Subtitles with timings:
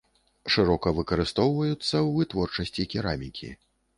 [0.53, 3.53] Шырока выкарыстоўваюцца ў вытворчасці керамікі.